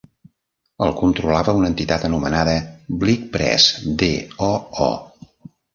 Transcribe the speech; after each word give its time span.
El 0.85 0.95
controlava 1.01 1.55
una 1.59 1.69
entitat 1.73 2.07
anomenada 2.09 2.57
Blic 3.05 3.29
Press 3.37 3.71
d.o.o. 4.03 4.93